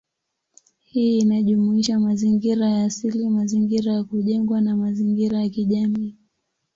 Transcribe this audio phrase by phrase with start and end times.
[0.83, 6.15] Hii inajumuisha mazingira ya asili, mazingira ya kujengwa, na mazingira ya kijamii.